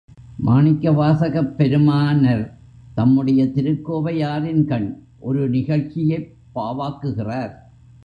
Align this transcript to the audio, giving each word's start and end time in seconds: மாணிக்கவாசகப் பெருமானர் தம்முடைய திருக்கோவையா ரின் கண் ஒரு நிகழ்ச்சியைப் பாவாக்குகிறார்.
மாணிக்கவாசகப் 0.45 1.55
பெருமானர் 1.55 2.57
தம்முடைய 2.95 3.45
திருக்கோவையா 3.45 4.41
ரின் 4.41 4.65
கண் 4.65 5.03
ஒரு 5.19 5.49
நிகழ்ச்சியைப் 5.49 6.35
பாவாக்குகிறார். 6.53 7.71